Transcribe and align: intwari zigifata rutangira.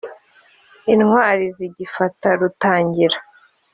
intwari 0.93 1.45
zigifata 1.57 2.27
rutangira. 2.39 3.17